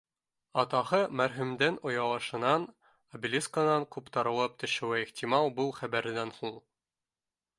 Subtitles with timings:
[0.61, 2.65] Атаһы мәрхүмдең оялышынан
[3.19, 6.57] обелискынан ҡуптарылып төшөүе ихтимал был хәбәрҙән һуң